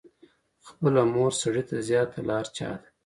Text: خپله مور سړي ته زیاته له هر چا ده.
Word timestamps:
خپله 0.67 1.01
مور 1.13 1.31
سړي 1.41 1.63
ته 1.69 1.75
زیاته 1.89 2.19
له 2.27 2.33
هر 2.37 2.47
چا 2.57 2.69
ده. 2.79 2.87